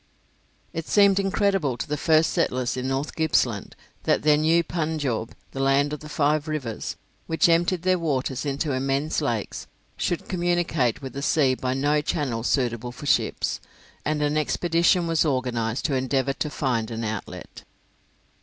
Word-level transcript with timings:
It 0.73 0.87
seemed 0.87 1.19
incredible 1.19 1.77
to 1.77 1.87
the 1.87 1.95
first 1.95 2.31
settlers 2.31 2.75
in 2.75 2.87
North 2.87 3.15
Gippsland 3.15 3.75
that 4.05 4.23
their 4.23 4.35
new 4.35 4.63
Punjaub, 4.63 5.33
the 5.51 5.59
land 5.59 5.93
of 5.93 5.99
the 5.99 6.09
five 6.09 6.47
rivers, 6.47 6.95
which 7.27 7.47
emptied 7.47 7.83
their 7.83 7.99
waters 7.99 8.43
into 8.43 8.71
immense 8.71 9.21
lakes, 9.21 9.67
should 9.97 10.27
communicate 10.27 11.03
with 11.03 11.13
the 11.13 11.21
sea 11.21 11.53
by 11.53 11.75
no 11.75 12.01
channel 12.01 12.41
suitable 12.41 12.91
for 12.91 13.05
ships, 13.05 13.59
and 14.03 14.23
an 14.23 14.37
expedition 14.37 15.05
was 15.05 15.23
organised 15.23 15.85
to 15.85 15.93
endeavour 15.93 16.33
to 16.33 16.49
find 16.49 16.89
an 16.89 17.03
outlet. 17.03 17.61